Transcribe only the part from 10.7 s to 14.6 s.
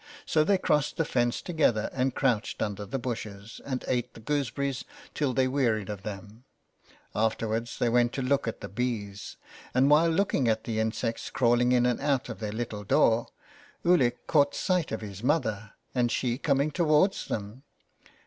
insects crawling in and out of their little door, Ulick caught